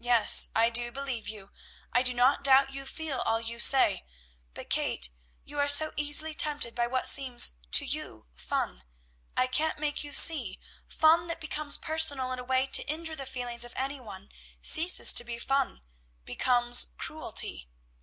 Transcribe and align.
Yes! 0.00 0.50
I 0.54 0.68
do 0.68 0.92
believe 0.92 1.30
you: 1.30 1.50
I 1.94 2.02
do 2.02 2.12
not 2.12 2.44
doubt 2.44 2.74
you 2.74 2.84
feel 2.84 3.20
all 3.20 3.40
you 3.40 3.58
say; 3.58 4.04
but, 4.52 4.68
Kate, 4.68 5.08
you 5.46 5.58
are 5.58 5.66
so 5.66 5.94
easily 5.96 6.34
tempted 6.34 6.74
by 6.74 6.86
what 6.86 7.08
seems 7.08 7.52
to 7.70 7.86
you 7.86 8.28
fun. 8.34 8.84
I 9.34 9.46
can't 9.46 9.78
make 9.78 10.04
you 10.04 10.12
see, 10.12 10.60
fun 10.86 11.26
that 11.28 11.40
becomes 11.40 11.78
personal 11.78 12.32
in 12.32 12.38
a 12.38 12.44
way 12.44 12.66
to 12.66 12.86
injure 12.86 13.16
the 13.16 13.24
feelings 13.24 13.64
of 13.64 13.72
any 13.74 13.98
one 13.98 14.28
ceases 14.60 15.10
to 15.14 15.24
be 15.24 15.38
fun, 15.38 15.80
becomes 16.26 16.88
cruelty. 16.98 17.70